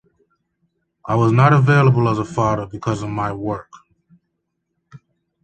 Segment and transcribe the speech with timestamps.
[1.05, 3.69] I was not available as a father because of my work.